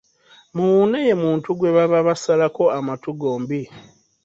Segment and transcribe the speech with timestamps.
[0.55, 3.61] Muwune ye muntu gwe baba basalako amatu gombi.